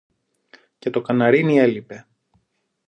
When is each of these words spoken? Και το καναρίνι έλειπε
Και 0.79 0.89
το 0.89 1.01
καναρίνι 1.01 1.57
έλειπε 1.57 2.05